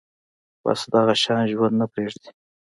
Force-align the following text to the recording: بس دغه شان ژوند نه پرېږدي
بس 0.63 0.81
دغه 0.93 1.13
شان 1.23 1.43
ژوند 1.51 1.75
نه 1.79 1.85
پرېږدي 1.93 2.29